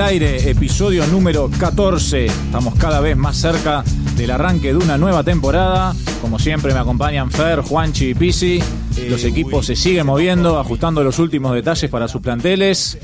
[0.00, 2.24] El aire, episodio número 14.
[2.24, 3.84] Estamos cada vez más cerca
[4.16, 5.94] del arranque de una nueva temporada.
[6.22, 8.62] Como siempre me acompañan Fer, Juanchi y Pisi.
[9.10, 12.96] Los equipos se siguen moviendo, ajustando los últimos detalles para sus planteles.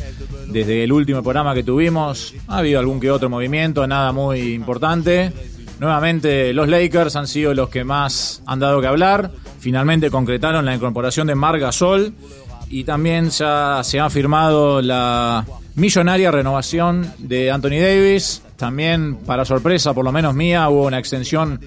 [0.46, 5.34] Desde el último programa que tuvimos ha habido algún que otro movimiento, nada muy importante.
[5.78, 9.32] Nuevamente los Lakers han sido los que más han dado que hablar.
[9.58, 12.14] Finalmente concretaron la incorporación de Mar Gasol
[12.68, 15.44] y también ya se ha firmado la
[15.74, 18.42] millonaria renovación de Anthony Davis.
[18.56, 21.60] También, para sorpresa, por lo menos mía, hubo una extensión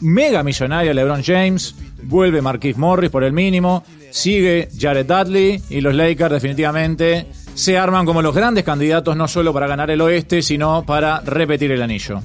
[0.00, 1.74] mega millonaria de LeBron James.
[2.02, 3.84] Vuelve Marquise Morris por el mínimo.
[4.10, 9.52] Sigue Jared Dudley y los Lakers definitivamente se arman como los grandes candidatos no solo
[9.52, 12.20] para ganar el oeste, sino para repetir el anillo.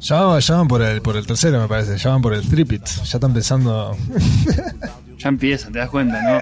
[0.00, 1.98] Ya van, ya van por el por el tercero, me parece.
[1.98, 2.84] Ya van por el tripit.
[2.84, 3.96] Ya están pensando.
[5.26, 6.38] Ya empiezan, te das cuenta, ¿no?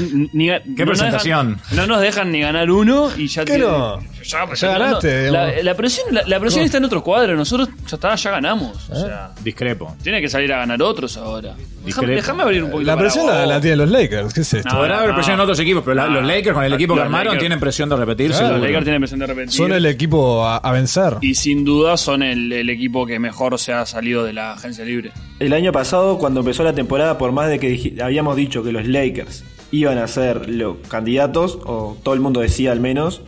[0.32, 1.56] ni, ¿Qué no nos presentación?
[1.56, 3.98] dejan- no nos dejan ni ganar uno y ya ¿Qué te- no?
[4.28, 7.34] Ya, Ya ganaste, la, presión, la, la presión está en otro cuadro.
[7.34, 8.88] Nosotros ya está, ya ganamos.
[8.90, 9.00] O ¿Eh?
[9.06, 9.96] sea, Discrepo.
[10.02, 11.54] tiene que salir a ganar otros ahora.
[11.82, 14.34] Déjame, abrir un poquito La presión la, la tienen los Lakers.
[14.34, 14.68] ¿Qué es esto?
[14.68, 15.14] No, Podrá haber no.
[15.14, 17.88] presión en otros equipos, pero los Lakers con el equipo que armaron Lakers- tienen presión
[17.88, 18.58] de repetir, Claro.
[18.58, 18.60] Los.
[18.60, 19.52] Lakers tienen presión de repetir.
[19.52, 21.14] Son el equipo a, a vencer.
[21.22, 24.84] Y sin duda son el, el equipo que mejor se ha salido de la agencia
[24.84, 25.12] libre.
[25.38, 28.86] El año pasado, cuando empezó la temporada, por más de que habíamos dicho que los
[28.86, 33.22] Lakers iban a ser los candidatos, o todo el mundo decía al menos,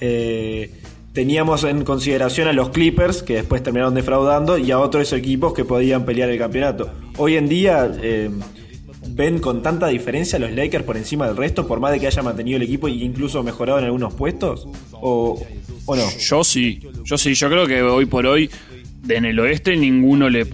[0.00, 0.70] eh,
[1.12, 5.64] teníamos en consideración a los Clippers, que después terminaron defraudando, y a otros equipos que
[5.64, 6.92] podían pelear el campeonato.
[7.16, 8.30] Hoy en día, eh,
[9.10, 12.06] ven con tanta diferencia a los Lakers por encima del resto, por más de que
[12.06, 15.40] haya mantenido el equipo e incluso mejorado en algunos puestos, o,
[15.88, 16.10] no.
[16.18, 18.50] Yo sí, yo sí, yo creo que hoy por hoy
[19.08, 20.46] en el oeste ninguno le-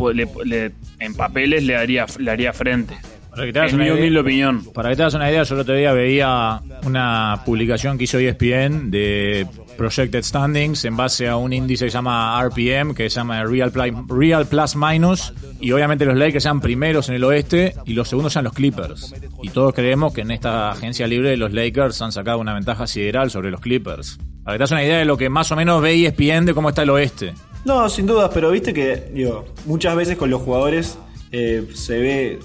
[1.00, 2.94] en papeles le haría, le haría frente.
[3.34, 4.64] Para que te hagas una mi idea- humilde opinión.
[4.72, 8.18] Para que te hagas una idea, yo el otro día veía una publicación que hizo
[8.18, 9.46] ESPN de
[9.76, 13.72] Projected Standings en base a un índice que se llama RPM, que se llama Real,
[13.72, 18.08] Pli- Real Plus Minus, y obviamente los Lakers sean primeros en el oeste y los
[18.08, 19.14] segundos sean los Clippers.
[19.42, 23.30] Y todos creemos que en esta agencia libre los Lakers han sacado una ventaja sideral
[23.30, 24.18] sobre los Clippers.
[24.44, 26.54] Para que te hagas una idea de lo que más o menos ve ESPN de
[26.54, 27.32] cómo está el oeste.
[27.64, 30.98] No, sin dudas, pero viste que, digo, muchas veces con los jugadores
[31.36, 32.38] eh, se ve,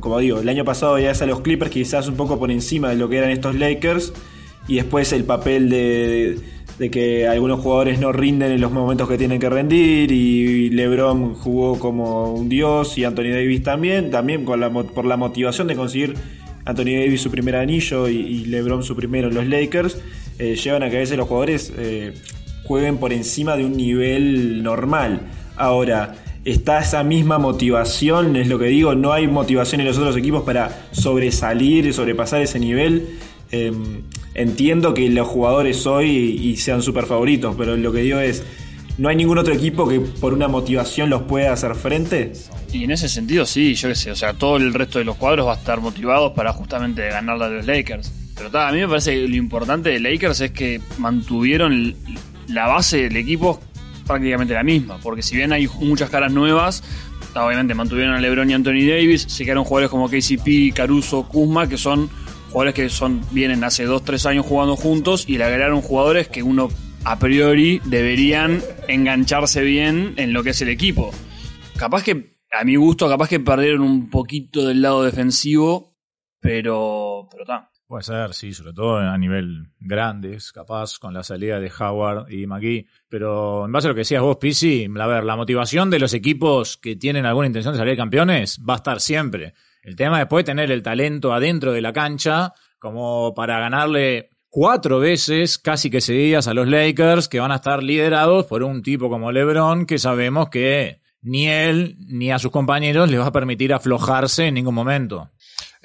[0.00, 2.96] como digo, el año pasado veías a los Clippers quizás un poco por encima de
[2.96, 4.12] lo que eran estos Lakers,
[4.66, 6.38] y después el papel de,
[6.80, 11.34] de que algunos jugadores no rinden en los momentos que tienen que rendir, y LeBron
[11.34, 16.14] jugó como un dios, y Anthony Davis también, también por la motivación de conseguir
[16.64, 19.98] Anthony Davis su primer anillo y, y LeBron su primero en los Lakers,
[20.38, 22.14] eh, llevan a que a veces los jugadores eh,
[22.64, 25.20] jueguen por encima de un nivel normal.
[25.56, 30.16] Ahora, está esa misma motivación, es lo que digo, no hay motivación en los otros
[30.16, 33.18] equipos para sobresalir y sobrepasar ese nivel.
[33.50, 33.72] Eh,
[34.34, 38.42] entiendo que los jugadores hoy y sean super favoritos, pero lo que digo es,
[38.98, 42.32] no hay ningún otro equipo que por una motivación los pueda hacer frente.
[42.72, 45.16] Y en ese sentido, sí, yo qué sé, o sea, todo el resto de los
[45.16, 48.12] cuadros va a estar motivados para justamente ganarle a los Lakers.
[48.36, 51.94] Pero a mí me parece que lo importante de Lakers es que mantuvieron
[52.48, 53.60] la base del equipo
[54.06, 56.82] prácticamente la misma, porque si bien hay muchas caras nuevas,
[57.34, 61.76] obviamente mantuvieron a LeBron y Anthony Davis, se quedaron jugadores como KCP, Caruso, Kuzma, que
[61.76, 62.08] son
[62.50, 66.68] jugadores que son vienen hace 2-3 años jugando juntos y le agregaron jugadores que uno
[67.04, 71.10] a priori deberían engancharse bien en lo que es el equipo
[71.76, 75.96] capaz que, a mi gusto, capaz que perdieron un poquito del lado defensivo,
[76.40, 77.70] pero, pero está.
[77.86, 82.46] Puede ser, sí, sobre todo a nivel grandes, capaz, con la salida de Howard y
[82.46, 82.86] McGee.
[83.08, 86.14] Pero en base a lo que decías vos, Pisi, a ver, la motivación de los
[86.14, 89.52] equipos que tienen alguna intención de salir campeones va a estar siempre.
[89.82, 94.98] El tema después es tener el talento adentro de la cancha como para ganarle cuatro
[94.98, 99.10] veces casi que seguidas a los Lakers que van a estar liderados por un tipo
[99.10, 103.74] como LeBron que sabemos que ni él ni a sus compañeros les va a permitir
[103.74, 105.30] aflojarse en ningún momento.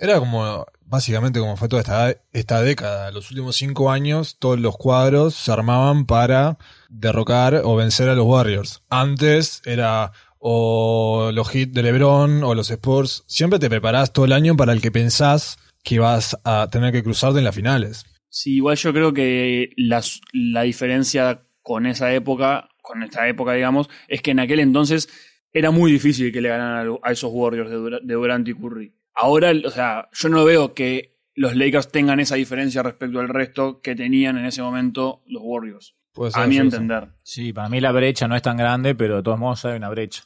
[0.01, 3.11] Era como, básicamente como fue toda esta, esta década.
[3.11, 6.57] Los últimos cinco años, todos los cuadros se armaban para
[6.89, 8.81] derrocar o vencer a los Warriors.
[8.89, 13.23] Antes era o los hits de LeBron o los Spurs.
[13.27, 17.03] Siempre te preparás todo el año para el que pensás que vas a tener que
[17.03, 18.05] cruzarte en las finales.
[18.29, 24.21] Sí, igual yo creo que la diferencia con esa época, con esta época, digamos, es
[24.21, 25.09] que en aquel entonces
[25.51, 28.93] era muy difícil que le ganaran a esos Warriors de, Dura- de Durant y Curry.
[29.21, 33.81] Ahora, o sea, yo no veo que los Lakers tengan esa diferencia respecto al resto
[33.81, 35.95] que tenían en ese momento los Warriors.
[36.13, 37.09] Puede ser, A mi sí, entender.
[37.23, 39.89] Sí, para mí la brecha no es tan grande, pero de todos modos hay una
[39.89, 40.23] brecha.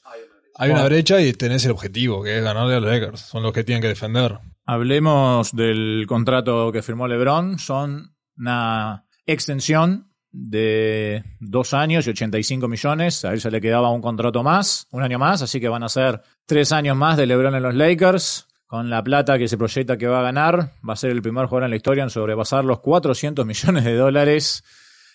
[0.56, 3.20] Hay una brecha y tenés el objetivo, que es ganarle a los Lakers.
[3.20, 4.38] Son los que tienen que defender.
[4.66, 7.58] Hablemos del contrato que firmó LeBron.
[7.58, 13.26] Son una extensión de dos años y 85 millones.
[13.26, 15.90] A él se le quedaba un contrato más, un año más, así que van a
[15.90, 18.48] ser tres años más de LeBron en los Lakers.
[18.74, 21.46] Con la plata que se proyecta que va a ganar, va a ser el primer
[21.46, 24.64] jugador en la historia en sobrepasar los 400 millones de dólares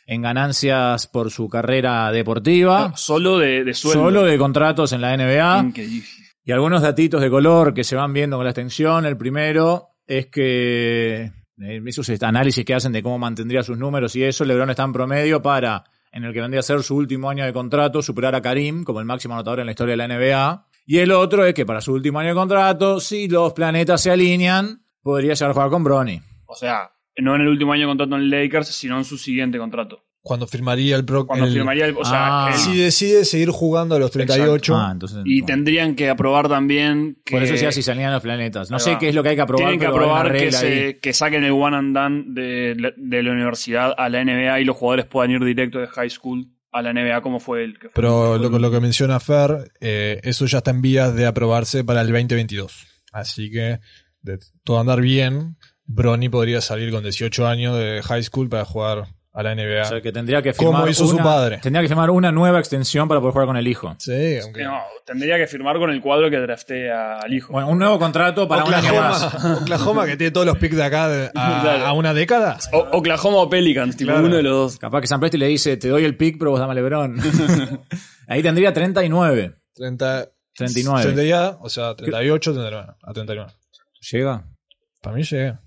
[0.06, 2.92] en ganancias por su carrera deportiva.
[2.94, 4.00] Solo de, de sueldo.
[4.00, 5.58] Solo de contratos en la NBA.
[5.70, 6.06] Increíble.
[6.44, 9.04] Y algunos datitos de color que se van viendo con la extensión.
[9.04, 14.22] El primero es que eh, esos análisis que hacen de cómo mantendría sus números y
[14.22, 15.82] eso, LeBron está en promedio para,
[16.12, 19.00] en el que vendría a ser su último año de contrato, superar a Karim como
[19.00, 20.67] el máximo anotador en la historia de la NBA.
[20.90, 24.10] Y el otro es que para su último año de contrato, si los planetas se
[24.10, 26.18] alinean, podría llegar a jugar con Bronny.
[26.46, 29.58] O sea, no en el último año de contrato en Lakers, sino en su siguiente
[29.58, 30.02] contrato.
[30.22, 31.26] Cuando firmaría el pro.
[31.26, 31.94] Cuando el- firmaría el.
[31.96, 32.52] O sea, Ah.
[32.54, 34.76] Si decide seguir jugando a los 38.
[34.76, 35.46] Ah, entonces, y bueno.
[35.54, 37.34] tendrían que aprobar también que.
[37.34, 38.70] Por eso ya si se alinean los planetas.
[38.70, 38.98] No Ahí sé va.
[38.98, 39.64] qué es lo que hay que aprobar.
[39.68, 43.94] Tienen que aprobar que, se, saquen el one and done de, la- de la universidad
[43.96, 47.20] a la NBA y los jugadores puedan ir directo de high school a la NBA
[47.22, 50.46] como fue el que fue Pero el- lo, que- lo que menciona Fer, eh, eso
[50.46, 52.86] ya está en vías de aprobarse para el 2022.
[53.12, 53.80] Así que,
[54.22, 55.56] de todo andar bien,
[55.86, 59.82] Bronny podría salir con 18 años de high school para jugar a la NBA.
[59.82, 61.58] O sea, que tendría que Como firmar hizo su padre.
[61.62, 63.94] Tendría que firmar una nueva extensión para poder jugar con el hijo.
[63.98, 64.64] sí, aunque.
[64.64, 67.52] No, tendría que firmar con el cuadro que draftea al hijo.
[67.52, 69.22] Bueno, un nuevo contrato para un año más.
[69.24, 71.86] Oklahoma, Oklahoma, que tiene todos los picks de acá de- a, Claro.
[71.86, 72.58] a una década.
[72.72, 74.26] O- Oklahoma o Pelicans, tipo Claro.
[74.26, 74.78] uno de los dos.
[74.78, 77.16] Capaz que San Presti le dice, te doy el pick, pero vos dame Lebron.
[78.28, 79.54] Ahí tendría 39.
[79.74, 81.04] 30, 39.
[81.04, 83.52] Tendría, o sea, 38 tendría a 39.
[84.10, 84.44] ¿Llega?
[85.00, 85.60] Para mí llega.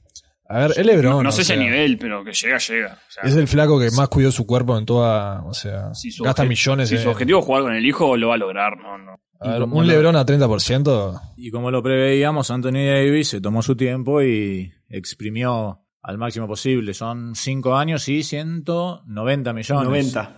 [0.52, 1.12] A ver, es Lebron.
[1.14, 2.94] No, no o sé ese nivel, pero que llega, llega.
[3.08, 5.44] O sea, Es el flaco que más cuidó su cuerpo en toda.
[5.46, 8.18] O sea, si su gasta millones Si en- su objetivo es jugar con el hijo,
[8.18, 9.16] lo va a lograr, no, no.
[9.40, 11.20] A ver, un lo- Lebron a 30%.
[11.38, 16.94] Y como lo preveíamos, Anthony Davis se tomó su tiempo y exprimió al máximo posible.
[16.94, 19.88] Son 5 años y 190 millones.
[19.88, 20.32] 90.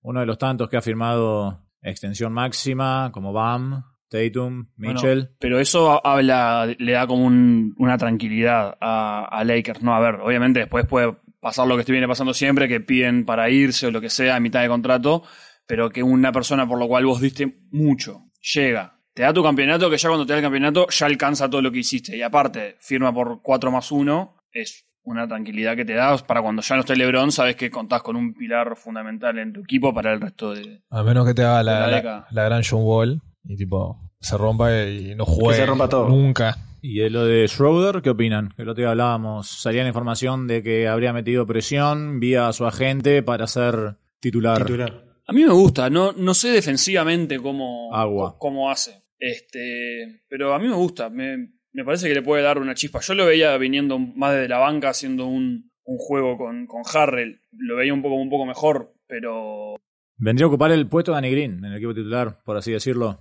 [0.00, 5.30] Uno de los tantos que ha firmado extensión máxima, como Bam, Tatum, Bueno, Mitchell.
[5.38, 9.82] pero eso habla, le da como un- una tranquilidad a, a Lakers.
[9.82, 13.48] No, a ver, obviamente después puede pasar lo que viene pasando siempre, que piden para
[13.50, 15.22] irse o lo que sea a mitad de contrato,
[15.66, 18.22] pero que una persona por lo cual vos diste mucho,
[18.54, 21.60] llega, te da tu campeonato, que ya cuando te da el campeonato ya alcanza todo
[21.62, 22.16] lo que hiciste.
[22.16, 26.60] Y aparte, firma por 4 más 1, es una tranquilidad que te da para cuando
[26.62, 30.12] ya no esté LeBron, sabes que contás con un pilar fundamental en tu equipo para
[30.12, 30.82] el resto de...
[30.90, 32.26] A menos que te haga la, La la, década.
[32.30, 36.08] la gran John Wall y tipo se rompa y no juegue se rompa todo.
[36.08, 36.56] nunca.
[36.80, 38.50] Y de lo de Schroeder, ¿qué opinan?
[38.54, 42.66] Que el otro día hablábamos, salía la información de que habría metido presión vía su
[42.66, 44.64] agente para ser titular.
[44.64, 45.04] Titular.
[45.26, 48.36] A mí me gusta, no, no sé defensivamente cómo, Agua.
[48.38, 49.02] cómo hace.
[49.18, 53.00] Este, pero a mí me gusta, me, me parece que le puede dar una chispa.
[53.00, 57.40] Yo lo veía viniendo más desde la banca haciendo un, un juego con, con Harrell.
[57.52, 59.76] Lo veía un poco, un poco mejor, pero
[60.18, 63.20] Vendría a ocupar el puesto de Danny Green en el equipo titular, por así decirlo.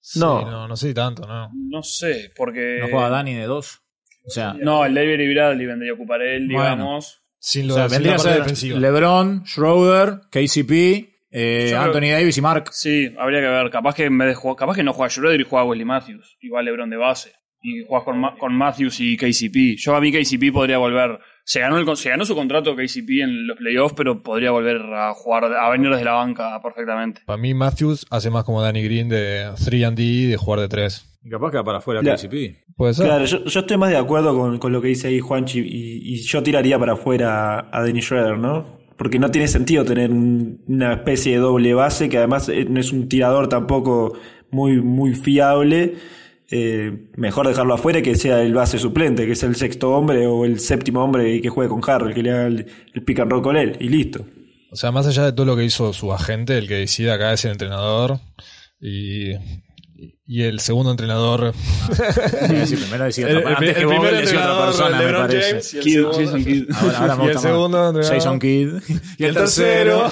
[0.00, 0.48] Sí, No.
[0.48, 1.50] no, no sé tanto, no.
[1.54, 2.78] no sé, porque...
[2.80, 3.80] No juega Danny de dos.
[4.26, 6.70] O sea, No, el David y Bradley vendría a ocupar él, Bueno.
[6.76, 7.20] digamos.
[7.38, 8.78] Sin, o lo, sea, sin vendría la a parte ser defensiva.
[8.80, 10.70] LeBron, Schroeder, KCP,
[11.30, 12.70] eh, creo- Anthony Davis y Mark.
[12.72, 13.70] Sí, habría que ver.
[13.70, 16.36] Capaz que en vez de jugar, capaz que no juega Schroeder y juega Wesley Matthews.
[16.40, 17.32] Igual LeBron de base.
[17.66, 19.78] Y juegas con, Ma- con Matthews y KCP.
[19.78, 21.18] Yo a mí KCP podría volver.
[21.44, 24.76] Se ganó, el, con- se ganó su contrato KCP en los playoffs, pero podría volver
[24.94, 27.22] a jugar, a venir desde la banca perfectamente.
[27.24, 30.68] Para mí Matthews hace más como Danny Green de 3 and D de jugar de
[30.68, 31.18] 3.
[31.24, 32.02] Y capaz que va para afuera.
[32.02, 32.74] KCP.
[32.76, 33.06] Puede ser.
[33.06, 36.14] Claro, yo, yo estoy más de acuerdo con, con lo que dice ahí Juanchi y,
[36.14, 38.78] y yo tiraría para afuera a Dennis Schroeder, ¿no?
[38.98, 42.78] Porque no tiene sentido tener un- una especie de doble base que además eh, no
[42.78, 44.18] es un tirador tampoco
[44.50, 45.94] muy, muy fiable.
[46.56, 50.24] Eh, mejor dejarlo afuera y que sea el base suplente, que sea el sexto hombre
[50.28, 53.18] o el séptimo hombre y que juegue con Harrell, que le haga el, el pick
[53.18, 54.24] and roll con él y listo.
[54.70, 57.32] O sea, más allá de todo lo que hizo su agente, el que decide acá
[57.32, 58.20] es el entrenador.
[58.80, 59.32] Y,
[60.26, 61.54] y el segundo entrenador.
[62.66, 65.04] Sí, primero decía otra- el- antes el que vos primer decía otra entrenador, persona, me
[65.04, 65.50] LeBron parece.
[65.50, 66.64] James, y el Kidd, segundo- Jason Kidd.
[66.74, 68.14] Ahora, ahora me y el segundo entrenador.
[68.14, 68.68] Jason Kidd.
[69.18, 70.10] Y el tercero.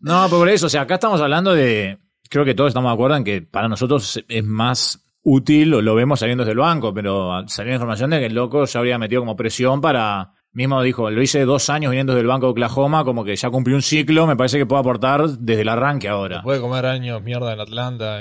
[0.00, 1.98] No, pero por eso, o sea, acá estamos hablando de.
[2.28, 5.94] Creo que todos estamos de acuerdo en que para nosotros es más útil, o lo
[5.96, 8.98] vemos saliendo desde el banco, pero salió la información de que el loco ya habría
[8.98, 10.32] metido como presión para.
[10.52, 13.50] Mismo dijo, lo hice dos años viniendo desde el banco de Oklahoma, como que ya
[13.50, 16.42] cumplió un ciclo, me parece que puede aportar desde el arranque ahora.
[16.42, 18.20] Puede comer años mierda en Atlanta.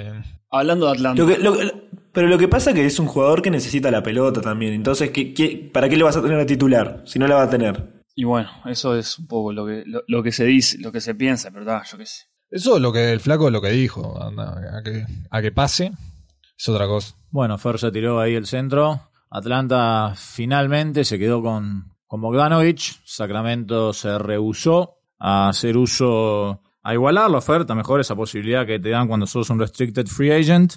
[0.50, 1.22] Hablando de Atlanta.
[1.22, 1.72] Lo que- lo- lo-
[2.12, 4.74] pero lo que pasa es que es un jugador que necesita la pelota también.
[4.74, 7.44] Entonces, ¿qué, qué- para qué le vas a tener a titular si no la va
[7.44, 8.02] a tener?
[8.16, 11.02] Y bueno, eso es un poco lo que, lo, lo que se dice, lo que
[11.02, 11.84] se piensa, ¿verdad?
[11.92, 12.24] Yo qué sé.
[12.50, 14.20] Eso es lo que el flaco lo que dijo.
[14.24, 15.92] anda, a, que, a que pase
[16.58, 17.16] es otra cosa.
[17.30, 19.10] Bueno, Fer se tiró ahí el centro.
[19.30, 23.02] Atlanta finalmente se quedó con, con Bogdanovich.
[23.04, 28.90] Sacramento se rehusó a hacer uso, a igualar la oferta, mejor esa posibilidad que te
[28.90, 30.76] dan cuando sos un restricted free agent.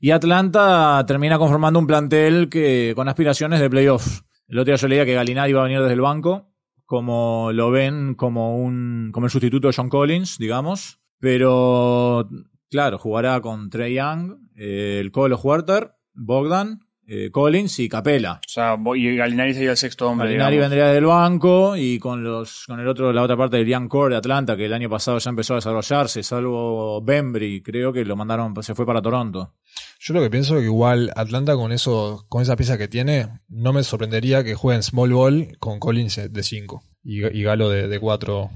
[0.00, 4.22] Y Atlanta termina conformando un plantel que con aspiraciones de playoff.
[4.48, 6.50] El otro día yo leía que Galinari iba a venir desde el banco,
[6.84, 11.00] como lo ven como un como el sustituto de John Collins, digamos.
[11.20, 12.28] Pero
[12.74, 18.40] claro, jugará con Trey Young, eh, el Colo Huerter, Bogdan, eh, Collins y Capela.
[18.44, 20.26] O sea, y Galinari sería el sexto hombre.
[20.26, 20.70] Galinari digamos.
[20.70, 24.14] vendría del banco y con los con el otro, la otra parte del Young Core
[24.14, 28.16] de Atlanta, que el año pasado ya empezó a desarrollarse, salvo Bembry, creo que lo
[28.16, 29.54] mandaron, se fue para Toronto.
[30.00, 33.28] Yo lo que pienso es que igual Atlanta con eso, con esa pieza que tiene,
[33.46, 38.00] no me sorprendería que jueguen small ball con Collins de 5 y, y Galo de
[38.00, 38.50] 4.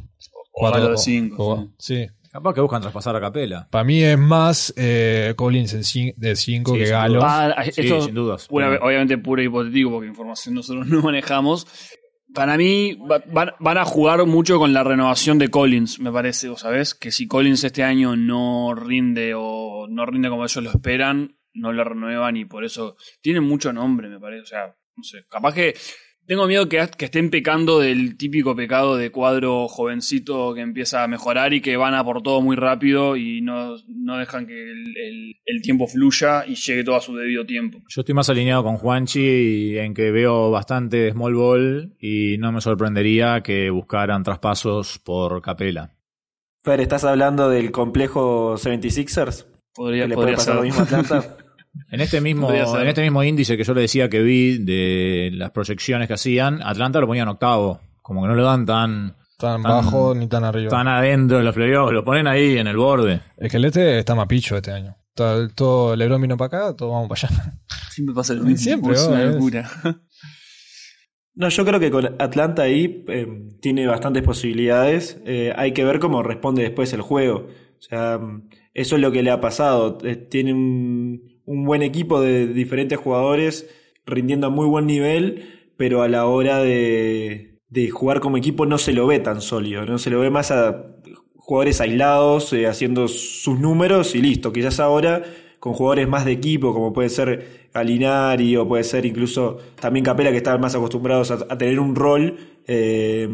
[0.60, 2.08] O Galo de cinco, Sí.
[2.38, 3.68] Capaz que buscan traspasar a Capela.
[3.70, 7.14] Para mí es más eh, Collins en cin- de 5 Sí, que sin Galo.
[7.20, 7.54] duda.
[7.56, 8.46] Ah, Sí, esto, sin dudas.
[8.48, 11.66] pura- obviamente puro hipotético porque información nosotros no manejamos.
[12.34, 16.48] Para mí va- van, van a jugar mucho con la renovación de Collins, me parece,
[16.50, 16.94] ¿vos sabés?
[16.94, 21.72] Que si Collins este año no rinde o no rinde como ellos lo esperan, no
[21.72, 24.42] lo renuevan y por eso tienen mucho nombre, me parece.
[24.42, 25.74] O sea, no sé, capaz que
[26.28, 31.08] tengo miedo que, que estén pecando del típico pecado de cuadro jovencito que empieza a
[31.08, 34.96] mejorar y que van a por todo muy rápido y no, no dejan que el,
[34.96, 37.78] el- el tiempo fluya y llegue todo a su debido tiempo.
[37.88, 42.52] Yo estoy más alineado con Juanchi en que veo bastante de small ball y no
[42.52, 45.94] me sorprendería que buscaran traspasos por Capela.
[46.62, 49.46] Fer, ¿estás hablando del complejo 76ers?
[49.74, 50.56] Podría, ¿Que le podría puede pasar ser.
[50.56, 51.36] lo mismo a Atlanta?
[51.90, 55.50] En este mismo, en este mismo índice que yo le decía que vi de las
[55.50, 57.80] proyecciones que hacían, Atlanta lo ponían octavo.
[58.02, 60.70] Como que no lo dan tan, Tan tan- bajo ni tan arriba.
[60.70, 63.20] tan adentro de los playoffs, lo ponen ahí en el borde.
[63.36, 64.96] Es que el este está mapicho este año.
[65.14, 67.58] Todo, todo Lebron vino para acá, todos vamos para allá.
[67.90, 68.58] Siempre pasa lo mismo.
[68.58, 69.70] Siempre, es una locura.
[71.34, 73.26] No, yo creo que con Atlanta ahí eh,
[73.60, 75.20] tiene bastantes posibilidades.
[75.24, 77.46] Eh, hay que ver cómo responde después el juego.
[77.78, 78.18] O sea,
[78.74, 79.98] eso es lo que le ha pasado.
[80.02, 83.66] Eh, tiene un, un buen equipo de diferentes jugadores
[84.04, 87.54] rindiendo a muy buen nivel, pero a la hora de,
[87.90, 89.86] jugar como equipo no se lo ve tan sólido.
[89.86, 90.84] No se lo ve más a
[91.36, 94.52] jugadores aislados eh, haciendo sus números y listo.
[94.52, 95.22] Quizás ahora
[95.58, 100.30] con jugadores más de equipo, como puede ser Galinari o puede ser incluso también Capela,
[100.30, 102.36] que están más acostumbrados a, a tener un rol,
[102.66, 103.26] eh,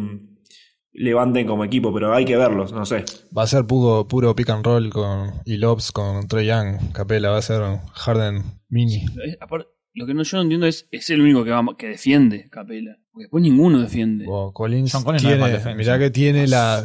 [0.94, 3.04] levanten como equipo, pero hay que verlos, no sé.
[3.36, 7.30] Va a ser puro, puro pick and roll con y Lobs con Trey Young, Capela,
[7.30, 9.04] va a ser Harden mini.
[9.40, 12.48] Aparte, lo que no, yo no entiendo es, es el único que, va, que defiende
[12.50, 12.96] Capela.
[13.12, 14.24] Porque después ninguno defiende.
[14.28, 15.74] O Collins, John Collins tiene, defensa.
[15.74, 16.84] mirá que tiene la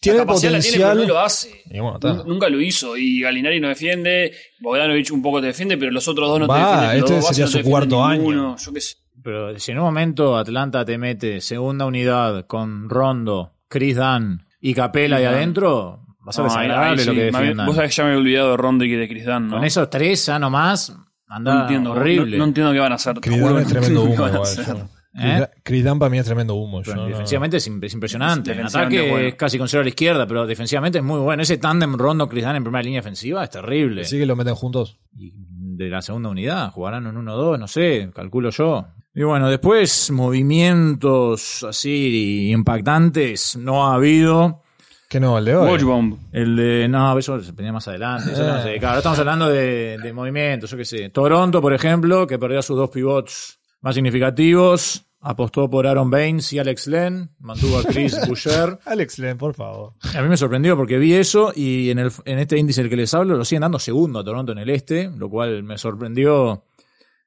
[0.00, 1.08] tiene La capacidad la tiene, pero potencial.
[1.08, 1.50] no lo hace.
[1.66, 2.14] Y bueno, está.
[2.14, 2.96] Nun- Nunca lo hizo.
[2.96, 4.32] Y Galinari no defiende.
[4.60, 7.16] Bogdanovich un poco te defiende, pero los otros dos no te Va, defienden.
[7.18, 8.50] Este sería no su te cuarto ninguno.
[8.50, 8.56] año.
[8.56, 8.94] Yo qué sé.
[9.22, 14.74] Pero si en un momento Atlanta te mete segunda unidad con Rondo, Chris Dunn y
[14.74, 17.66] Capela ahí adentro, va a ser No, desagradable lo que defiendan.
[17.66, 19.56] Vos sabés que ya me he olvidado de Rondo y de Chris Dunn, ¿no?
[19.56, 20.96] Con esos tres ya nomás,
[21.26, 21.92] anda no entiendo.
[21.92, 22.36] horrible.
[22.38, 23.16] No, no entiendo qué van a hacer.
[23.20, 24.88] Chris juro Dunn que es tremendo humo igual.
[25.20, 25.48] ¿Eh?
[25.64, 26.80] Chris Dunn para mí es tremendo humo.
[26.82, 28.52] Yo defensivamente es, im- es impresionante.
[28.52, 29.26] En ataque bueno.
[29.26, 31.42] es casi con cero a la izquierda, pero defensivamente es muy bueno.
[31.42, 34.04] Ese tándem Rondo Chris Dunn en primera línea defensiva es terrible.
[34.04, 34.98] Sí que lo meten juntos.
[35.16, 38.86] Y de la segunda unidad, jugarán en 1-2, no sé, calculo yo.
[39.18, 44.62] Y bueno, después movimientos así impactantes no ha habido.
[45.08, 45.72] Que no, el de hoy.
[45.72, 46.18] Watch Bomb.
[46.30, 46.86] El de.
[46.86, 48.30] No, eso se venía más adelante.
[48.30, 48.76] Eso no sé.
[48.76, 48.78] Eh.
[48.78, 51.10] Claro, ahora estamos hablando de, de movimientos, yo qué sé.
[51.10, 55.04] Toronto, por ejemplo, que perdió a sus dos pivots más significativos.
[55.20, 57.28] Apostó por Aaron Baines y Alex Len.
[57.40, 58.78] Mantuvo a Chris Boucher.
[58.84, 59.94] Alex Len, por favor.
[60.14, 62.94] A mí me sorprendió porque vi eso y en, el, en este índice del que
[62.94, 66.62] les hablo lo siguen dando segundo a Toronto en el este, lo cual me sorprendió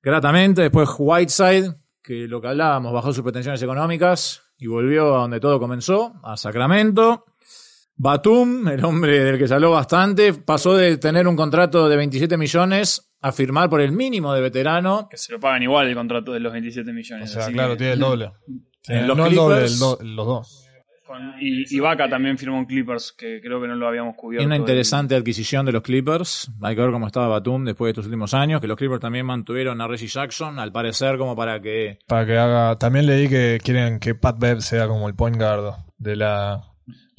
[0.02, 0.62] gratamente.
[0.62, 5.60] Después Whiteside, que lo que hablábamos, bajó sus pretensiones económicas y volvió a donde todo
[5.60, 7.26] comenzó, a Sacramento.
[7.96, 12.36] Batum, el hombre del que se habló bastante, pasó de tener un contrato de 27
[12.38, 15.08] millones a firmar por el mínimo de veterano.
[15.10, 17.32] Que se lo pagan igual el contrato de los 27 O millones.
[17.32, 18.32] sea, así claro, que- tiene el doble.
[18.88, 20.68] Los no el doble, Clippers- el do- los dos.
[21.12, 24.44] Con- y, y Vaca también firmó un Clippers, que creo que no lo habíamos cubierto.
[24.44, 26.50] Y una interesante adquisición de los Clippers.
[26.62, 29.26] Hay que ver cómo estaba Batum después de estos últimos años, que los Clippers también
[29.26, 32.76] mantuvieron a Reggie Jackson, al parecer como para que Para que haga.
[32.78, 36.64] También leí que quieren que Pat Bev sea como el point guard de la.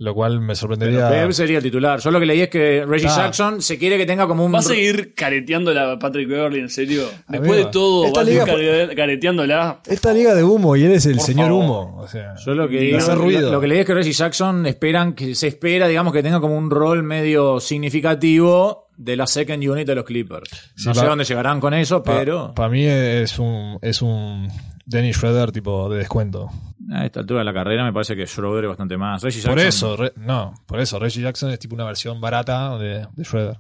[0.03, 1.09] Lo cual me sorprendería.
[1.09, 2.01] Bev sería el titular.
[2.01, 3.17] Yo lo que leí es que Reggie Ah.
[3.19, 4.53] Jackson se quiere que tenga como un...
[4.53, 7.05] ¿Va a seguir careteándola a Patrick Beverly, en serio?
[7.29, 9.81] Después Amigo, de todo, esta ¿va a seguir careteándola?
[9.87, 11.65] Esta liga de humo y él es el Por señor favor.
[11.65, 12.01] humo.
[12.01, 15.47] O sea, Yo lo que, lo, lo leí es que Reggie Jackson esperan que se
[15.47, 20.05] espera, digamos, que tenga como un rol medio significativo de la second unit de los
[20.05, 20.51] Clippers.
[20.77, 24.49] Sí, no sé pa- dónde llegarán con eso, pero Para mí es un, es un
[24.85, 26.49] Dennis Schroeder tipo de descuento.
[26.93, 29.23] A esta altura de la carrera me parece que Schroeder es bastante más.
[29.23, 32.77] Reggie Por Jackson- eso, re- no, por eso Reggie Jackson es tipo una versión barata
[32.79, 33.57] de, de Schroeder.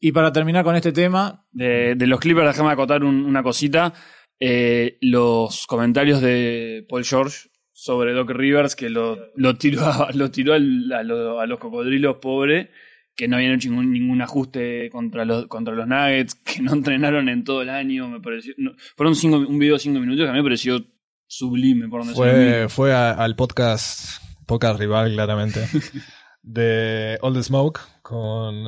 [0.00, 3.92] Y para terminar con este tema, De, de los Clippers, déjame acotar un- una cosita.
[4.40, 10.30] Eh, los comentarios de Paul George sobre Doc Rivers, que lo, lo tiró, a, lo
[10.30, 12.68] tiró a, lo- a los cocodrilos pobres,
[13.16, 17.28] que no habían hecho ningún, ningún ajuste contra los, contra los Nuggets, que no entrenaron
[17.28, 18.08] en todo el año.
[18.08, 20.84] Me pareció, no- fueron cinco, un video de cinco minutos que a mí me pareció
[21.26, 25.60] sublime, por donde Fue, fue a- al podcast, podcast rival claramente,
[26.42, 28.66] de All the Smoke con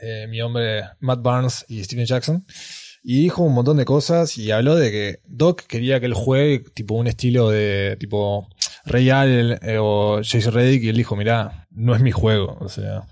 [0.00, 2.44] eh, mi hombre Matt Barnes y Steven Jackson.
[3.04, 6.60] Y dijo un montón de cosas y habló de que Doc quería que él juegue
[6.72, 8.48] tipo un estilo de tipo
[8.84, 12.58] Ray Allen eh, o Jason Reddick y él dijo, mirá, no es mi juego.
[12.60, 13.02] O sea,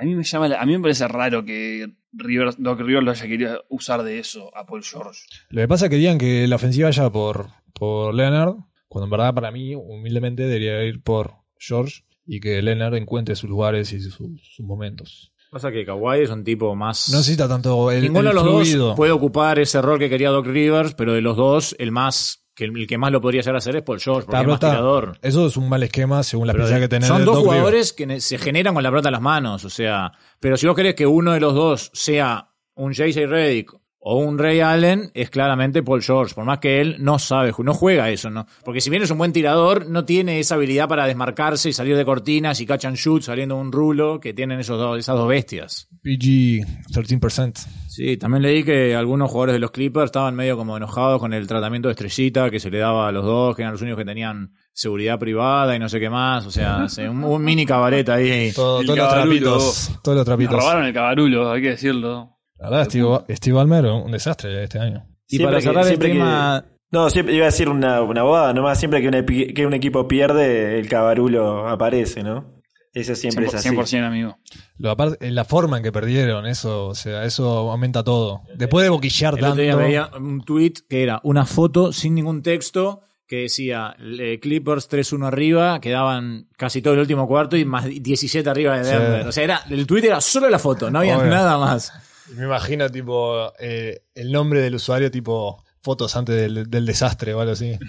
[0.00, 3.10] A mí me llama, la- a mí me parece raro que Rivers, Doc Rivers lo
[3.10, 5.20] haya querido usar de eso a Paul George.
[5.50, 8.54] lo que pasa es que querían que la ofensiva vaya por, por Leonard,
[8.88, 13.48] cuando en verdad para mí, humildemente, debería ir por George y que Leonard encuentre sus
[13.50, 15.32] lugares y sus, sus momentos.
[15.50, 17.08] pasa que Kawhi es un tipo más.
[17.10, 18.86] No necesita tanto el, Ninguno de los fluido.
[18.88, 22.45] dos puede ocupar ese rol que quería Doc Rivers, pero de los dos, el más
[22.56, 24.58] que el que más lo podría llegar a hacer es Paul George, porque es más
[24.58, 25.18] tirador.
[25.20, 27.08] Eso es un mal esquema según la especialidad que tenés.
[27.08, 30.10] son dos jugadores que se generan con la pelota en las manos, o sea,
[30.40, 33.72] pero si vos querés que uno de los dos sea un JJ Redick
[34.08, 37.74] o un Ray Allen, es claramente Paul George, por más que él no sabe, no
[37.74, 38.46] juega eso, ¿no?
[38.64, 41.96] Porque si bien es un buen tirador, no tiene esa habilidad para desmarcarse y salir
[41.96, 45.26] de cortinas y catch and shoot saliendo un rulo que tienen esos dos, esas dos
[45.26, 45.88] bestias.
[46.04, 47.52] PG 13%.
[47.88, 51.46] Sí, también leí que algunos jugadores de los Clippers estaban medio como enojados con el
[51.46, 54.04] tratamiento de estrellita que se le daba a los dos, que eran los únicos que
[54.04, 56.46] tenían seguridad privada y no sé qué más.
[56.46, 58.52] O sea, se- un, un mini cabaret ahí.
[58.52, 59.90] Todo- todos los trapitos.
[60.02, 60.54] Todos los Nos trapitos.
[60.60, 62.35] robaron el cabarulo, hay que decirlo.
[62.58, 65.06] La verdad, Steve, Steve Ballmer, un desastre este año.
[65.28, 68.22] Y Siempre para que- cerrar el que- tema, No, siempre iba a decir una, una
[68.22, 72.54] boda, nomás siempre que, una que un equipo pierde, el cabarulo aparece, ¿no?
[72.94, 73.68] Eso siempre es así.
[73.68, 74.38] 100% amigo.
[74.78, 78.42] Lo aparte, la forma en que perdieron, eso, o sea, eso aumenta todo.
[78.54, 79.62] Después de boquillar el otro tanto.
[79.62, 84.88] día veía un tweet que era una foto sin ningún texto que decía eh, Clippers
[84.88, 88.90] 3-1 arriba, quedaban casi todo el último cuarto y más 17 arriba de Sí.
[88.92, 89.26] Denver.
[89.26, 91.30] O sea, era, el tweet era solo la foto, no había Obvio.
[91.30, 91.92] nada más.
[92.34, 97.40] Me imagino, tipo, eh, el nombre del usuario, tipo, fotos antes del, del desastre o
[97.40, 97.78] algo así.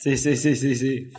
[0.00, 1.10] Sí, sí, sí, sí, sí.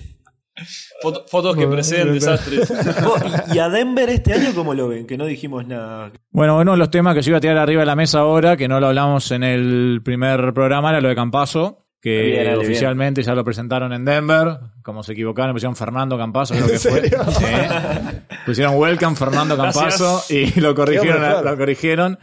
[1.01, 2.71] Foto- fotos que preceden desastres.
[3.53, 5.05] Y, a Denver este año cómo lo ven?
[5.05, 6.13] Que no dijimos nada.
[6.31, 8.55] Bueno, uno de los temas que se iba a tirar arriba de la mesa ahora,
[8.55, 12.57] que no lo hablamos en el primer programa, era lo de Campaso, que Bien, dale,
[12.57, 12.65] bien.
[12.65, 14.57] oficialmente ya lo presentaron en Denver.
[14.83, 17.09] Como se equivocaron, pusieron Fernando Campaso, creo que fue.
[17.09, 17.45] Sí.
[18.45, 22.17] Pusieron Welcome Fernando Campaso y lo corrigieron, lo corrigieron.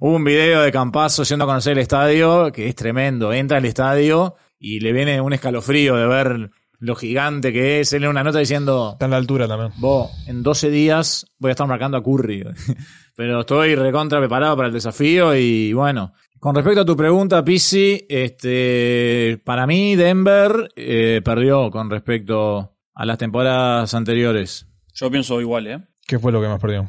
[0.00, 3.32] Hubo un video de Campaso yendo a conocer el estadio, que es tremendo.
[3.32, 7.92] Entra al estadio y le viene un escalofrío de ver lo gigante que es.
[7.92, 9.72] Él en una nota diciendo, Está en la altura también.
[9.76, 12.44] Vos, en 12 días voy a estar marcando a Curry.
[13.16, 16.12] Pero estoy recontra preparado para el desafío y bueno.
[16.42, 23.06] Con respecto a tu pregunta, Pisi, este, para mí Denver eh, perdió con respecto a
[23.06, 24.66] las temporadas anteriores.
[24.92, 25.80] Yo pienso igual, ¿eh?
[26.04, 26.88] ¿Qué fue lo que más perdió?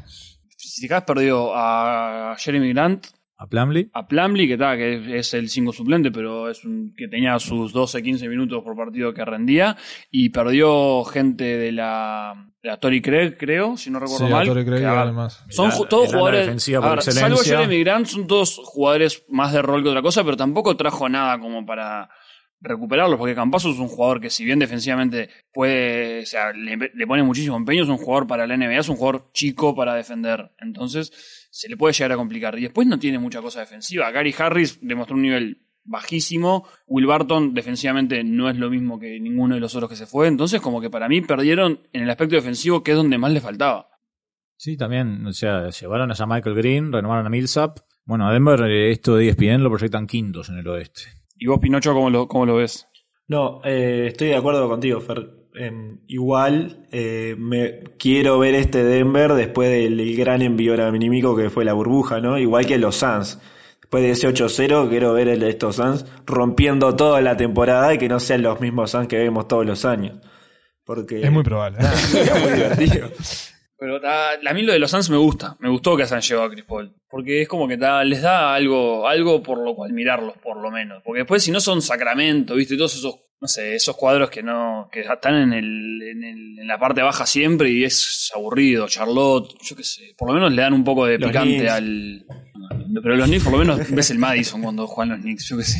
[0.57, 3.05] Si te has perdido a Jeremy Grant,
[3.43, 3.89] ¿A Plumlee?
[3.91, 7.73] a Plumlee, que, está, que es el 5 suplente, pero es un, que tenía sus
[7.73, 9.75] 12-15 minutos por partido que rendía,
[10.09, 14.49] y perdió gente de la, de la Tory Craig, creo, si no recuerdo Sí, mal.
[14.49, 15.43] Craig que, además.
[15.49, 16.45] son todos jugadores.
[16.45, 17.37] defensiva a por ver, salvo.
[17.39, 21.37] Jeremy Grant, son todos jugadores más de rol que otra cosa, pero tampoco trajo nada
[21.37, 22.09] como para
[22.63, 27.21] recuperarlos, porque Campaso es un jugador que, si bien defensivamente puede, o sea, le, pone
[27.21, 30.51] muchísimo empeño, es un jugador para la NBA, es un jugador chico para defender.
[30.59, 32.57] Entonces, se le puede llegar a complicar.
[32.57, 34.09] Y después no tiene mucha cosa defensiva.
[34.11, 36.65] Gary Harris demostró un nivel bajísimo.
[36.87, 40.27] Will Barton defensivamente no es lo mismo que ninguno de los otros que se fue.
[40.27, 43.41] Entonces, como que para mí perdieron en el aspecto defensivo, que es donde más le
[43.41, 43.89] faltaba.
[44.55, 45.25] Sí, también.
[45.25, 47.79] O sea, llevaron a Michael Green, renovaron a Millsap.
[48.05, 51.22] Bueno, a Denver eh, esto de ESPN lo proyectan quintos en el oeste.
[51.43, 52.87] ¿Y vos, Pinocho, cómo lo, cómo lo ves?
[53.27, 55.29] No, eh, estoy de acuerdo contigo, Fer.
[55.55, 61.49] Em, igual eh, me quiero ver este Denver después del el gran envío anímico que
[61.49, 62.39] fue la burbuja, ¿no?
[62.39, 63.39] Igual que los Suns.
[63.81, 67.97] Después de ese 8-0 quiero ver el de estos Suns rompiendo toda la temporada y
[67.97, 70.21] que no sean los mismos Suns que vemos todos los años.
[70.85, 71.79] Porque Es muy probable.
[71.81, 73.09] es muy divertido.
[73.85, 75.57] Pero ta, a mí lo de los Suns me gusta.
[75.59, 76.93] Me gustó que se han llevado a Chris Paul.
[77.09, 80.71] Porque es como que ta, les da algo, algo por lo cual mirarlos, por lo
[80.71, 81.01] menos.
[81.03, 82.77] Porque después, si no son Sacramento, ¿viste?
[82.77, 86.67] Todos esos, no sé, esos cuadros que no, que están en, el, en, el- en
[86.67, 88.87] la parte baja siempre y es aburrido.
[88.87, 90.13] Charlotte, yo qué sé.
[90.17, 91.71] Por lo menos le dan un poco de Los picante Knicks.
[91.71, 92.25] al.
[93.03, 95.63] Pero los Knicks, por lo menos, ves el Madison cuando juegan los Knicks, yo qué
[95.65, 95.79] sé.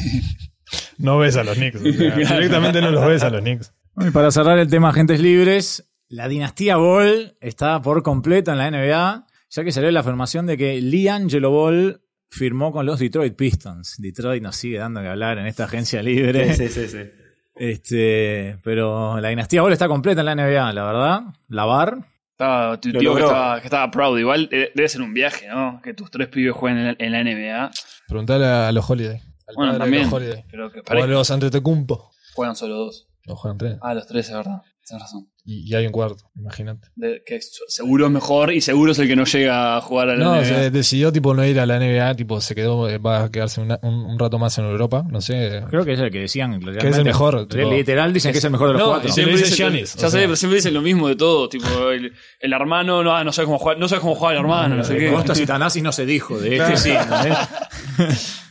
[0.97, 1.77] No ves a los Knicks.
[1.79, 3.73] o sea, directamente no los ves a los Knicks.
[4.05, 8.69] Y para cerrar el tema agentes libres, la dinastía Ball está por completo en la
[8.69, 13.35] NBA, ya que salió la afirmación de que Lee Angelo Ball firmó con los Detroit
[13.35, 13.95] Pistons.
[13.97, 16.53] Detroit nos sigue dando que hablar en esta agencia libre.
[16.53, 16.87] Sí, sí, sí.
[16.87, 17.09] sí.
[17.55, 21.21] Este, pero la dinastía Ball está completa en la NBA, la verdad.
[21.47, 21.97] La VAR.
[22.29, 24.19] Estaba, tu tío que estaba, que estaba proud.
[24.19, 25.81] Igual eh, debe ser un viaje, ¿no?
[25.83, 27.71] Que tus tres pibes jueguen en la, en la NBA.
[28.07, 29.19] Preguntale a los Holiday.
[29.47, 30.03] Al Bueno, también.
[30.03, 30.45] los Holiday.
[30.51, 32.11] Pero que O a los Antetokounmpo.
[32.35, 33.07] Juegan solo dos.
[33.25, 33.77] Los juegan tres.
[33.81, 34.61] Ah, los tres, es verdad.
[34.85, 35.27] Tienes razón.
[35.45, 36.87] Y, y hay un cuarto, imagínate.
[36.95, 40.09] De- que es- seguro es mejor y seguro es el que no llega a jugar
[40.09, 40.45] a la No, NBA.
[40.45, 43.61] se decidió tipo no ir a la NBA, tipo se quedó, eh, va a quedarse
[43.61, 45.63] una- un, un rato más en Europa, no sé.
[45.69, 46.59] Creo que es el que decían.
[46.59, 49.09] Que es el mejor, tipo- Literal dicen que es el mejor de los No, cuatro.
[49.09, 51.47] y Siempre dicen- Giannis, ya o sé, pero siempre dicen lo mismo de todo.
[51.49, 54.75] Tipo, el, el hermano no, no sabe cómo jugar, no sabe cómo jugar el hermano,
[54.75, 55.45] no sé qué.
[55.45, 56.91] Tanasi no se dijo, de este sí.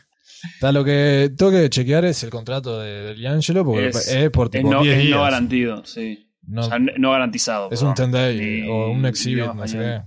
[0.72, 4.46] lo que tengo que chequear es el contrato de, de Liangelo, porque es, Es, por
[4.46, 5.16] es tipo no, 10 es días.
[5.16, 6.28] no garantido, sí.
[6.46, 7.68] No, O sea, no no garantizado.
[7.70, 8.10] es un perdón.
[8.12, 10.02] 10 day o un exhibit, no sé qué.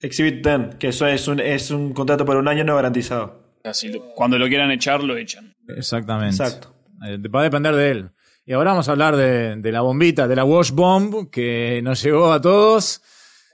[0.00, 3.54] Exhibit 10, que eso es un, es un contrato por un año no garantizado.
[3.64, 5.54] Lo- cuando lo quieran echar, lo echan.
[5.76, 6.34] Exactamente.
[6.34, 6.74] Exacto.
[7.06, 8.10] Eh, va a depender de él.
[8.44, 12.02] Y ahora vamos a hablar de, de la bombita, de la wash bomb, que nos
[12.02, 13.00] llegó a todos.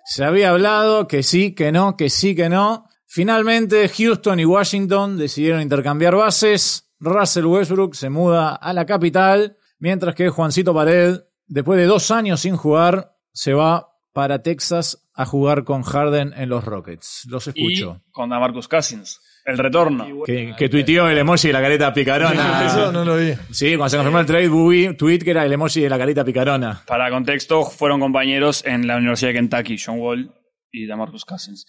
[0.06, 2.87] Se había hablado que sí, que no, que sí, que no.
[3.10, 6.92] Finalmente, Houston y Washington decidieron intercambiar bases.
[7.00, 12.40] Russell Westbrook se muda a la capital, mientras que Juancito Pared, después de dos años
[12.40, 17.26] sin jugar, se va para Texas a jugar con Harden en los Rockets.
[17.30, 18.02] Los escucho.
[18.06, 19.20] Y con Marcus Cousins.
[19.46, 20.24] El retorno.
[20.26, 22.66] Que, que tuiteó el emoji de la careta picarona.
[22.66, 23.32] Eso no lo vi.
[23.50, 26.22] Sí, cuando se confirmó el trade, Bowie, tweet que era el emoji de la carita
[26.26, 26.82] picarona.
[26.86, 30.30] Para contexto, fueron compañeros en la Universidad de Kentucky, John Wall
[30.70, 31.64] y Damarcus Cousins.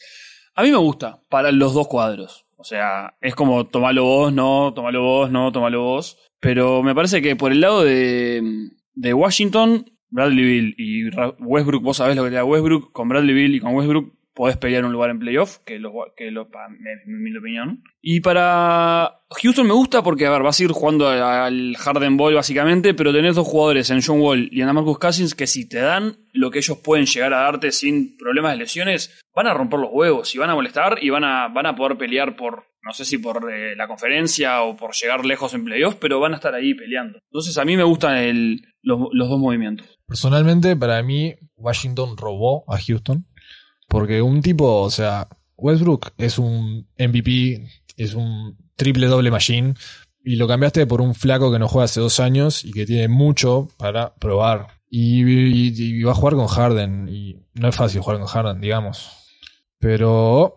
[0.59, 2.45] A mí me gusta para los dos cuadros.
[2.57, 6.17] O sea, es como tomalo vos, no, tomalo vos, no, tomalo vos.
[6.41, 11.95] Pero me parece que por el lado de, de Washington, Bradley Bill y Westbrook, vos
[11.95, 14.93] sabés lo que te da Westbrook, con Bradley Bill y con Westbrook podés pelear un
[14.93, 16.47] lugar en playoff, que lo, que lo,
[17.05, 17.83] mi opinión.
[18.01, 22.35] Y para Houston me gusta porque, a ver, vas a ir jugando al Harden Ball
[22.35, 25.79] básicamente, pero tenés dos jugadores en John Wall y en Marcus Cousins que si te
[25.79, 29.81] dan lo que ellos pueden llegar a darte sin problemas de lesiones, van a romper
[29.81, 32.93] los huevos y van a molestar y van a, van a poder pelear por, no
[32.93, 36.35] sé si por eh, la conferencia o por llegar lejos en playoff, pero van a
[36.37, 37.19] estar ahí peleando.
[37.29, 38.99] Entonces a mí me gustan el- los
[39.29, 39.85] dos movimientos.
[40.07, 43.25] Personalmente, para mí, Washington robó a Houston.
[43.89, 49.73] Porque un tipo, o sea, Westbrook es un MVP, es un triple doble machine.
[50.23, 53.07] Y lo cambiaste por un flaco que no juega hace dos años y que tiene
[53.07, 54.67] mucho para probar.
[54.91, 57.09] Y, va a jugar con Harden.
[57.09, 59.09] Y no es fácil jugar con Harden, digamos.
[59.79, 60.55] Pero.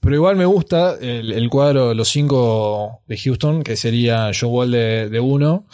[0.00, 5.08] Pero igual me gusta el, cuadro los cinco de Houston, que sería Joe Wall de,
[5.08, 5.66] de uno,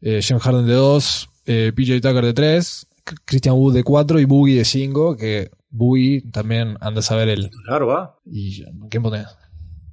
[0.00, 2.86] eh, James Harden de dos, eh, PJ Tucker de tres,
[3.24, 7.50] Christian Wood de cuatro y Boogie de cinco, que Boogie también anda a saber el...
[7.66, 8.16] Claro, va.
[8.26, 9.26] ¿Y quién ponés?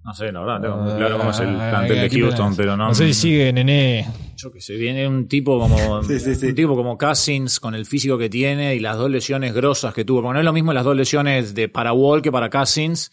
[0.04, 2.56] No sé, la verdad, tengo muy claro cómo es el Ah, plantel de ¿quién Houston,
[2.56, 2.90] pero no.
[2.90, 4.08] No sé si sigue Nené.
[4.38, 6.04] Yo que sé, viene un tipo como.
[6.04, 6.48] Sí, sí, sí.
[6.50, 10.06] Un tipo como Cousins, con el físico que tiene y las dos lesiones grosas que
[10.06, 10.22] tuvo.
[10.22, 13.12] Porque no es lo mismo las dos lesiones de para Wall que para Cousins.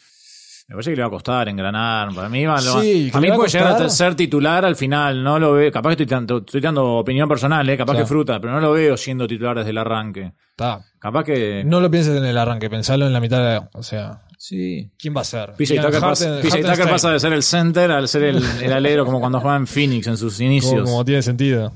[0.69, 2.15] Me parece que le va a costar engranar.
[2.15, 5.23] Para mí, va, Sí, le mí a puede llegar a ser titular al final.
[5.23, 5.71] No lo veo.
[5.71, 7.77] Capaz que estoy dando, estoy dando opinión personal, ¿eh?
[7.77, 8.05] capaz Claro.
[8.07, 10.33] que fruta, pero no lo veo siendo titular desde el arranque.
[10.51, 10.81] Está.
[10.99, 11.63] Capaz que.
[11.65, 13.69] No lo pienses en el arranque, pensalo en la mitad de...
[13.75, 14.91] O sea, Sí.
[14.99, 15.53] ¿quién va a ser?
[15.57, 16.41] PJ Ian Tucker, pasa,
[16.89, 20.09] pasa de ser el center al ser el, el alero, como cuando jugaba en Phoenix
[20.09, 20.73] en sus inicios.
[20.75, 21.73] Como, como tiene sentido.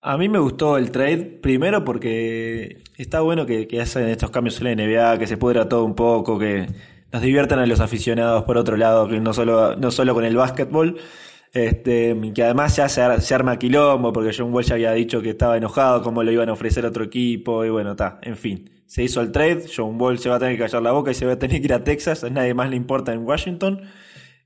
[0.00, 4.58] A mí me gustó el trade, primero porque está bueno que, que hacen estos cambios
[4.62, 6.66] en la NBA, que se pudra todo un poco, que
[7.12, 10.96] nos diviertan a los aficionados por otro lado, no solo, no solo con el básquetbol.
[11.50, 15.22] Este, que además ya se, ar- se arma quilombo, porque John Wall ya había dicho
[15.22, 18.36] que estaba enojado, cómo lo iban a ofrecer a otro equipo, y bueno, está, en
[18.36, 18.70] fin.
[18.86, 21.14] Se hizo el trade, John Wall se va a tener que callar la boca y
[21.14, 23.80] se va a tener que ir a Texas, a nadie más le importa en Washington.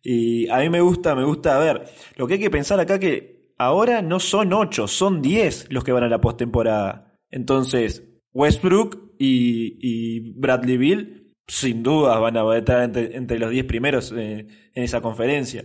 [0.03, 1.85] Y a mí me gusta, me gusta, ver,
[2.17, 5.93] lo que hay que pensar acá que ahora no son 8, son 10 los que
[5.93, 7.19] van a la postemporada.
[7.31, 13.65] Entonces, Westbrook y, y Bradley Bill, sin duda, van a estar entre, entre los 10
[13.67, 15.65] primeros eh, en esa conferencia.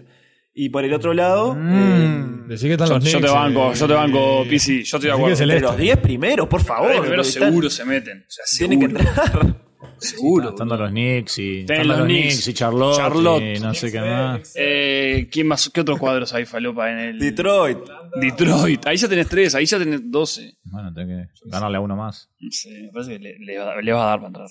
[0.54, 2.48] Y por el otro lado, Mm.
[2.48, 5.02] Decí que están Yo, los yo te banco, eh, yo te banco, PC, yo estoy
[5.02, 5.36] de acuerdo.
[5.38, 6.92] eh, entre los 10 primeros, por favor.
[6.92, 8.20] Los primeros seguro se meten.
[8.20, 9.68] O sea, tienen que entrar.
[10.00, 10.50] seguro.
[10.50, 13.44] Estando los Knicks y, Están los los Knicks, Knicks y Charlotte, Charlotte.
[13.44, 14.54] y no sé qué más.
[14.56, 15.70] Eh, ¿quién más?
[15.72, 17.78] ¿Qué otros cuadros hay, Falopa, en el Detroit.
[18.20, 18.88] Detroit?
[18.88, 20.58] Ahí ya tenés tres, ahí ya tenés 12.
[20.64, 22.30] Bueno, tengo que ganarle a uno más.
[22.50, 24.48] Sé, me parece que le, le va, le va a dar para entrar.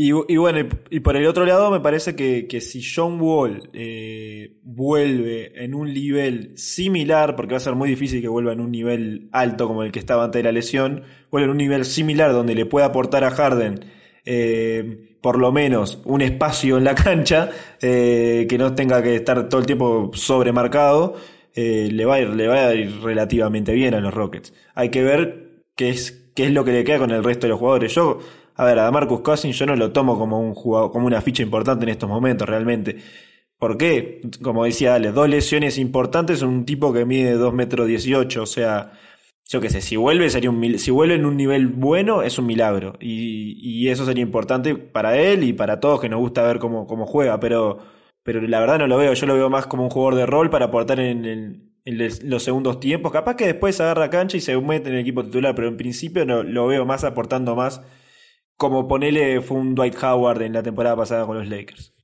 [0.00, 3.68] Y, bueno, y, y por el otro lado me parece que, que si John Wall
[3.72, 8.60] eh, vuelve en un nivel similar, porque va a ser muy difícil que vuelva en
[8.60, 11.84] un nivel alto como el que estaba antes de la lesión, vuelve en un nivel
[11.84, 13.80] similar donde le pueda aportar a Harden
[14.24, 19.48] eh, por lo menos un espacio en la cancha, eh, que no tenga que estar
[19.48, 21.16] todo el tiempo sobremarcado,
[21.54, 24.52] eh, le, va a ir, le va a ir relativamente bien a los Rockets.
[24.74, 27.50] Hay que ver qué es, qué es lo que le queda con el resto de
[27.50, 27.94] los jugadores.
[27.94, 28.20] Yo,
[28.58, 31.44] a ver, a Marcus Cousins yo no lo tomo como un jugador, como una ficha
[31.44, 32.96] importante en estos momentos realmente.
[33.56, 34.20] ¿Por qué?
[34.42, 38.92] Como decía Ale, dos lesiones importantes, un tipo que mide 2 metros 18, o sea,
[39.48, 42.46] yo qué sé, si vuelve sería un si vuelve en un nivel bueno es un
[42.46, 46.58] milagro y, y eso sería importante para él y para todos que nos gusta ver
[46.58, 47.78] cómo, cómo juega, pero,
[48.24, 50.50] pero la verdad no lo veo, yo lo veo más como un jugador de rol
[50.50, 51.24] para aportar en,
[51.84, 55.24] en los segundos tiempos, capaz que después agarra cancha y se mete en el equipo
[55.24, 57.82] titular, pero en principio no, lo veo más aportando más
[58.58, 61.94] como ponele fue un Dwight Howard en la temporada pasada con los Lakers.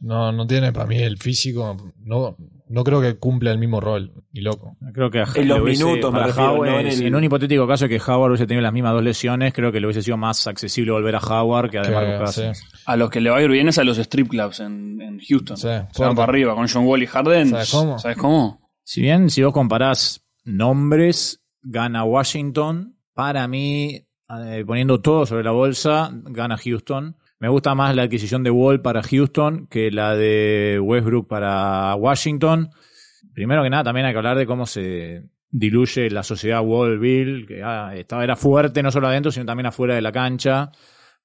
[0.00, 1.76] No, no tiene para mí el físico.
[1.98, 2.36] No,
[2.68, 4.12] no creo que cumpla el mismo rol.
[4.32, 4.76] Ni loco.
[4.92, 7.14] Creo que a- En los hubiese- minutos me para refiero, Howard, no en el- en
[7.14, 10.02] un hipotético caso que Howard hubiese tenido las mismas dos lesiones, creo que le hubiese
[10.02, 12.42] sido más accesible volver a Howard que a DeMarcus sí.
[12.86, 15.18] A los que le va a ir bien es a los strip clubs en, en
[15.20, 15.56] Houston.
[15.56, 16.14] Sí, Se van fuerte.
[16.16, 17.48] para arriba con John Wall y Harden.
[17.50, 17.98] ¿Sabes cómo?
[17.98, 18.60] ¿Sabes cómo?
[18.84, 22.96] Si bien, si vos comparás nombres, gana Washington.
[23.14, 27.16] Para mí, eh, poniendo todo sobre la bolsa, gana Houston.
[27.38, 32.70] Me gusta más la adquisición de Wall para Houston que la de Westbrook para Washington.
[33.34, 37.62] Primero que nada, también hay que hablar de cómo se diluye la sociedad Wall-Bill, que
[37.62, 40.70] ah, estaba, era fuerte no solo adentro, sino también afuera de la cancha.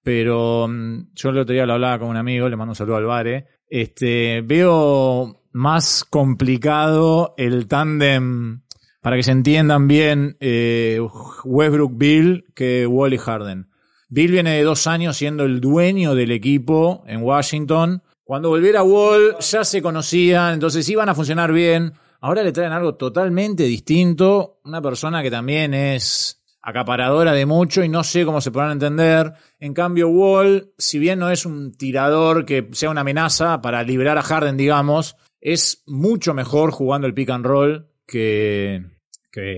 [0.04, 2.98] Pero mm, yo el otro día lo hablaba con un amigo, le mando un saludo
[2.98, 3.48] al Vare.
[3.68, 8.62] Este, veo más complicado el tándem,
[9.02, 11.00] para que se entiendan bien, eh,
[11.44, 13.70] Westbrook-Bill que Wall y Harden.
[14.10, 18.02] Bill viene de dos años siendo el dueño del equipo en Washington.
[18.24, 21.94] Cuando volviera Wall ya se conocían, entonces iban a funcionar bien.
[22.20, 24.60] Ahora le traen algo totalmente distinto.
[24.66, 29.34] Una persona que también es acaparadora de mucho y no sé cómo se podrán entender.
[29.60, 34.18] En cambio, Wall, si bien no es un tirador que sea una amenaza para liberar
[34.18, 38.84] a Harden, digamos, es mucho mejor jugando el pick and roll que,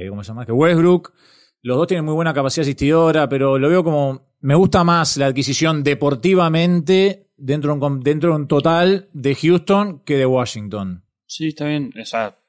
[0.10, 0.46] ¿cómo se llama?
[0.46, 1.14] Que Westbrook.
[1.64, 4.32] Los dos tienen muy buena capacidad asistidora, pero lo veo como.
[4.42, 10.00] Me gusta más la adquisición deportivamente dentro de un, dentro de un total de Houston
[10.04, 11.04] que de Washington.
[11.28, 11.92] Sí, está bien.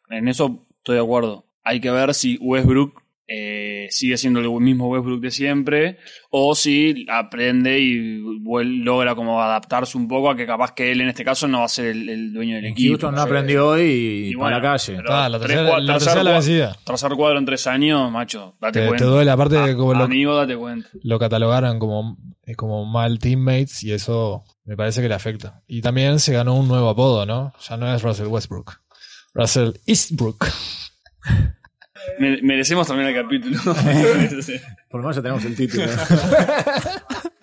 [0.09, 1.45] En eso estoy de acuerdo.
[1.63, 3.02] Hay que ver si Westbrook
[3.35, 5.99] eh, sigue siendo el mismo Westbrook de siempre
[6.31, 11.09] o si aprende y logra como adaptarse un poco a que capaz que él en
[11.09, 12.91] este caso no va a ser el, el dueño del equipo.
[12.93, 14.97] Houston no aprendió hoy y, Y para bueno, la calle.
[14.97, 15.57] Está, la tres
[16.05, 16.77] tercera-.
[16.85, 19.05] Tercer cuadro en tres años, macho, date Te, cuenta.
[19.05, 20.89] te duele aparte de como lo, Amigo, date cuenta.
[21.03, 25.63] lo catalogaron como, eh, como mal teammates y eso me parece que le afecta.
[25.67, 27.53] Y también se ganó un nuevo apodo, ¿no?
[27.69, 28.81] Ya no es Russell Westbrook.
[29.35, 30.47] Russell Eastbrook.
[32.19, 33.59] Me- merecemos también el capítulo.
[34.89, 35.85] Por lo menos ya tenemos el título.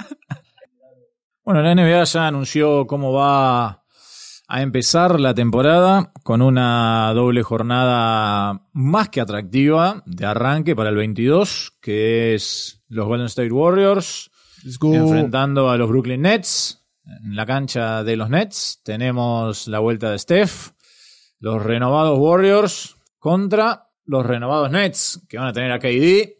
[1.43, 3.83] bueno, la NBA ya anunció cómo va
[4.51, 10.95] a empezar la temporada con una doble jornada más que atractiva de arranque para el
[10.95, 14.31] 22, que es los Golden State Warriors
[14.81, 18.81] enfrentando a los Brooklyn Nets en la cancha de los Nets.
[18.83, 20.71] Tenemos la vuelta de Steph,
[21.39, 26.33] los renovados Warriors contra los renovados Nets, que van a tener a KD,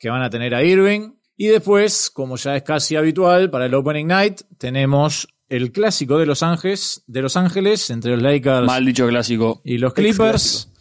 [0.00, 1.12] que van a tener a Irving.
[1.36, 6.24] Y después, como ya es casi habitual para el Opening Night, tenemos el clásico de
[6.24, 9.60] Los Ángeles, de Los Ángeles entre los Lakers Mal dicho clásico.
[9.64, 10.72] y los Clippers.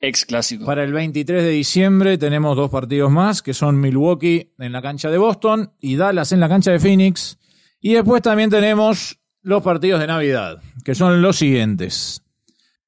[0.00, 0.64] Ex clásico.
[0.64, 5.10] Para el 23 de diciembre tenemos dos partidos más, que son Milwaukee en la cancha
[5.10, 7.38] de Boston y Dallas en la cancha de Phoenix.
[7.80, 12.22] Y después también tenemos los partidos de Navidad, que son los siguientes.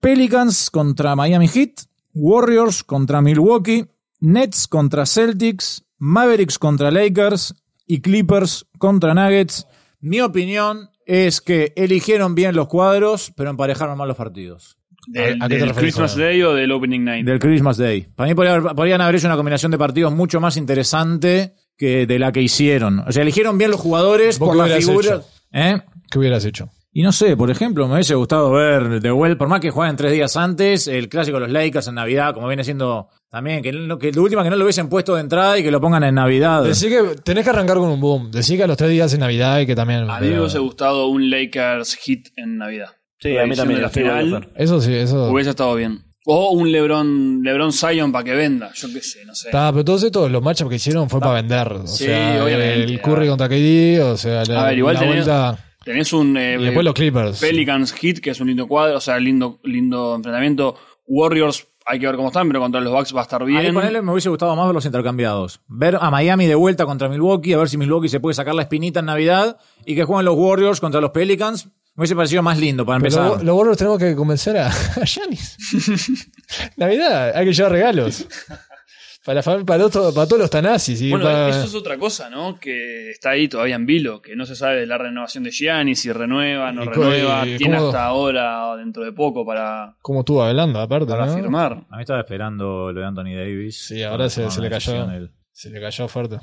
[0.00, 3.86] Pelicans contra Miami Heat, Warriors contra Milwaukee,
[4.20, 7.54] Nets contra Celtics, Mavericks contra Lakers
[7.86, 9.66] y Clippers contra Nuggets.
[10.00, 14.76] Mi opinión es que eligieron bien los cuadros, pero emparejaron mal los partidos.
[15.06, 17.26] Del, ¿A qué te del referís Christmas Day o del Opening Night.
[17.26, 18.06] Del Christmas Day.
[18.14, 22.30] Para mí podrían haber hecho una combinación de partidos mucho más interesante que de la
[22.32, 23.00] que hicieron.
[23.00, 25.10] O sea, eligieron bien los jugadores ¿Vos por qué las hubieras figuras.
[25.10, 25.26] hecho?
[25.52, 25.82] ¿Eh?
[26.10, 26.68] ¿Qué hubieras hecho?
[26.92, 29.94] Y no sé, por ejemplo, me hubiese gustado ver de vuelta, por más que jueguen
[29.96, 33.70] tres días antes, el clásico de los Lakers en Navidad, como viene siendo también, que,
[33.72, 36.02] no- que de última que no lo hubiesen puesto de entrada y que lo pongan
[36.02, 36.64] en Navidad.
[36.64, 38.32] Decí que tenés que arrancar con un boom.
[38.32, 40.10] Decí que a los tres días en Navidad y que también.
[40.10, 42.88] A mí me hubiese gustado un Lakers hit en Navidad.
[43.20, 43.82] Sí, a mí también.
[43.82, 44.50] la final.
[44.56, 45.30] Eso sí, eso.
[45.30, 46.04] Hubiese estado bien.
[46.26, 49.48] O un LeBron, LeBron Zion para que venda, yo qué sé, no sé.
[49.48, 51.72] Está, pero todos estos, los matchups que hicieron fue para vender.
[51.72, 55.00] O Sí, sea, obviamente, el Curry contra KD, o sea, la, A ver, igual la
[55.00, 55.58] tenés- vuelta.
[55.84, 57.40] Tenés un eh, Y después los Clippers.
[57.40, 60.76] Pelicans Hit, que es un lindo cuadro, o sea, lindo, lindo enfrentamiento.
[61.06, 63.74] Warriors, hay que ver cómo están, pero contra los Bucks va a estar Ahí bien.
[63.74, 65.60] ponele, me hubiese gustado más ver los intercambiados.
[65.68, 68.62] Ver a Miami de vuelta contra Milwaukee, a ver si Milwaukee se puede sacar la
[68.62, 71.66] espinita en Navidad y que jueguen los Warriors contra los Pelicans.
[71.96, 73.38] Me hubiese parecido más lindo para Pero empezar.
[73.38, 74.66] lo- los Warriors tenemos que convencer a,
[75.00, 75.56] a Giannis.
[76.76, 78.26] Navidad, hay que llevar regalos.
[79.24, 81.02] Para, para, otro- para todos los tanazis.
[81.02, 82.58] Y Bueno, para- eso es otra cosa, ¿no?
[82.58, 85.94] Que está ahí todavía en vilo, que no se sabe de la renovación de Gianni,
[85.94, 87.46] si renueva, no renueva.
[87.46, 91.06] y Tiene cómo- hasta ahora, dentro de poco, para, ¿Cómo estuvo hablando, aparte?
[91.10, 91.34] para ¿no?
[91.34, 91.84] firmar.
[91.90, 93.76] A mí estaba esperando lo de Anthony Davis.
[93.88, 95.10] Sí, ahora se- le cayó.
[95.10, 95.30] él.
[95.52, 96.38] Se le cayó fuerte.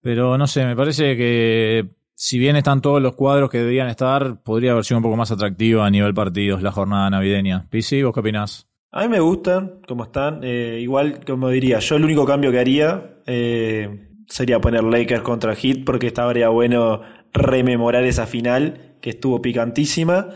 [0.00, 1.84] Pero no sé, me parece que
[2.14, 5.32] si bien están todos los cuadros que deberían estar, podría haber sido un poco más
[5.32, 7.66] atractiva a nivel partidos la jornada navideña.
[7.68, 8.67] PC, ¿vos qué opinás?
[8.92, 10.40] A mí me gustan como están.
[10.42, 15.54] eh, igual, como diría, yo el único cambio que haría eh, sería poner Lakers contra
[15.54, 20.28] Heat porque estaría bueno rememorar esa final que estuvo picantísima.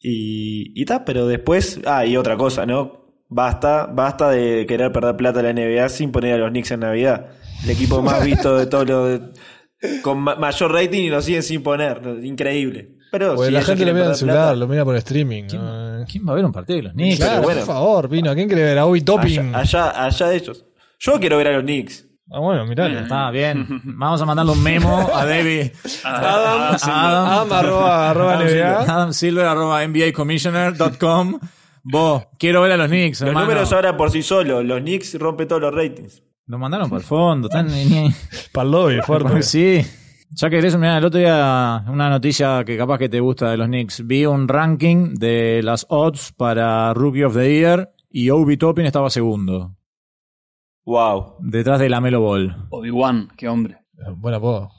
[0.00, 1.80] Y, y tal, pero después.
[1.86, 3.04] Ah, y otra cosa, ¿no?
[3.28, 6.80] Basta, basta de querer perder plata en la NBA sin poner a los Knicks en
[6.80, 7.28] Navidad.
[7.64, 9.20] El equipo más visto de todos los.
[10.02, 12.00] Con ma- mayor rating y lo siguen sin poner.
[12.22, 12.96] Increíble.
[13.10, 15.44] Pero si la gente lo mira en celular, plata, lo mira por streaming.
[15.48, 15.85] ¿Quién, ¿no?
[16.06, 17.16] Quién va a ver un partido de los Knicks?
[17.18, 17.60] Claro, bueno.
[17.60, 18.34] por favor, Pino.
[18.34, 19.54] ¿Quién quiere ver a Obi Topping?
[19.54, 20.64] allá, allá, allá ellos.
[20.98, 22.04] Yo quiero ver a los Knicks.
[22.30, 22.98] Ah, bueno, miralo.
[22.98, 23.66] Está bien.
[23.84, 25.70] Vamos a mandarle un memo a David.
[26.04, 28.82] Adam, Adam, Adam, arroba, arroba Adam Silver, NBA.
[28.82, 31.38] Adam Silver, arroba NBAcommissioner.com.
[31.84, 33.46] Vos, quiero ver a los Knicks, Los hermano.
[33.46, 34.64] números ahora por sí solos.
[34.64, 36.22] Los Knicks rompen todos los ratings.
[36.46, 37.48] Lo mandaron para el fondo.
[37.48, 37.68] Están
[38.52, 39.42] Para el lobby, fuerte.
[39.42, 39.86] Sí.
[40.30, 43.56] Ya que querés, mirá, el otro día una noticia que capaz que te gusta de
[43.56, 44.06] los Knicks.
[44.06, 49.08] Vi un ranking de las odds para Rookie of the Year y Obi Toppin estaba
[49.10, 49.76] segundo.
[50.84, 51.36] Wow.
[51.40, 52.56] Detrás de la Melo Ball.
[52.70, 53.78] Obi-Wan, qué hombre.
[54.16, 54.70] Buen apodo.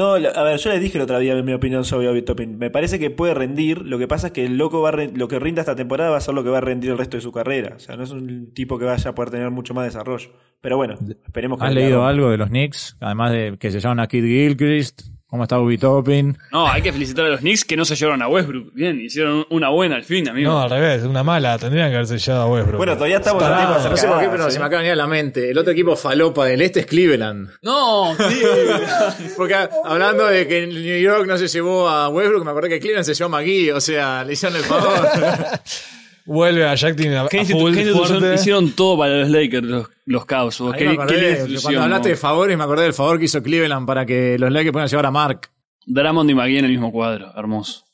[0.00, 2.56] No, a ver, yo les dije el otro día mi opinión sobre Obi Toppin.
[2.56, 3.82] Me parece que puede rendir.
[3.82, 6.08] Lo que pasa es que el loco va a re- lo que rinda esta temporada
[6.08, 7.74] va a ser lo que va a rendir el resto de su carrera.
[7.76, 10.30] O sea, no es un tipo que vaya a poder tener mucho más desarrollo.
[10.62, 10.94] Pero bueno,
[11.26, 12.96] esperemos que ¿Has leído algo de los Knicks?
[13.00, 15.02] Además de que se llaman a Kid Gilchrist.
[15.30, 16.36] ¿Cómo está Obi Toppin?
[16.50, 18.74] No, hay que felicitar a los Knicks que no se llevaron a Westbrook.
[18.74, 20.50] Bien, hicieron una buena al fin, amigo.
[20.50, 21.56] No, al revés, una mala.
[21.56, 22.78] Tendrían que haberse llevado a Westbrook.
[22.78, 24.50] Bueno, todavía estamos Pará, tiempo no sé por qué, pero ¿eh?
[24.50, 25.48] se me acaba de venir a la mente.
[25.48, 27.48] El otro equipo falopa del este es Cleveland.
[27.62, 28.42] No, sí.
[29.36, 33.06] Porque hablando de que New York no se llevó a Westbrook, me acordé que Cleveland
[33.06, 33.70] se llevó a McGee.
[33.70, 35.08] O sea, le hicieron el favor.
[36.26, 38.34] Vuelve a Jack Team a, ¿Qué, a institu- full qué institución fuerte.
[38.34, 40.58] hicieron todo para los Lakers, los, los Cavs?
[40.58, 44.72] cuando hablaste de favores, me acordé del favor que hizo Cleveland para que los Lakers
[44.72, 45.50] puedan llevar a Mark.
[45.86, 47.84] Drummond y McGee en el mismo cuadro, hermoso.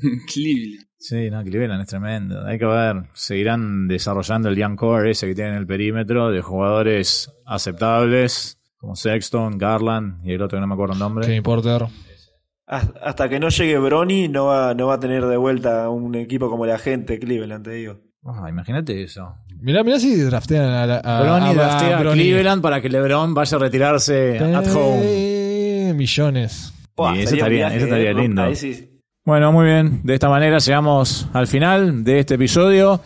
[0.32, 0.86] Cleveland.
[0.98, 2.44] Sí, no, Cleveland es tremendo.
[2.46, 6.42] Hay que ver, seguirán desarrollando el young core ese que tienen en el perímetro de
[6.42, 11.26] jugadores aceptables, como Sexton, Garland y el otro que no me acuerdo el nombre.
[11.26, 11.86] Kenny Porter.
[13.02, 16.48] Hasta que no llegue Brony, no va, no va a tener de vuelta un equipo
[16.48, 17.96] como la gente Cleveland, te digo.
[18.24, 19.34] Ah, imagínate eso.
[19.60, 22.22] Mirá, mirá si draftean a, la- a, a- draftea a Bronny.
[22.22, 25.92] Cleveland para que LeBron vaya a retirarse at home.
[25.94, 26.72] Millones.
[26.96, 28.14] Buah, Y eso estaría- viaje, eso estaría ¿eh?
[28.14, 28.42] lindo.
[28.42, 29.00] Ahí sí.
[29.24, 30.00] Bueno, muy bien.
[30.04, 33.00] De esta manera llegamos al final de este episodio.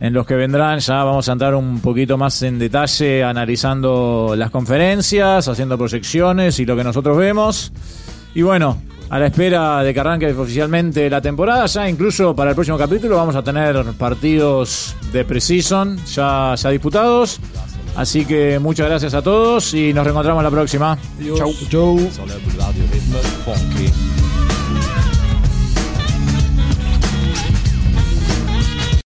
[0.00, 4.50] En los que vendrán ya vamos a entrar un poquito más en detalle analizando las
[4.50, 7.72] conferencias, haciendo proyecciones y lo que nosotros vemos.
[8.34, 8.78] Y bueno,
[9.12, 13.16] a la espera de que arranque oficialmente la temporada, ya incluso para el próximo capítulo
[13.16, 17.38] vamos a tener partidos de preseason ya, ya disputados.
[17.94, 20.96] Así que muchas gracias a todos y nos reencontramos la próxima.
[21.36, 21.52] Chau.
[21.52, 22.26] Sur